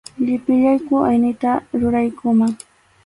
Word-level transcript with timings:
Llipillayku 0.23 0.93
aynita 1.09 1.51
ruraykuman. 1.79 2.51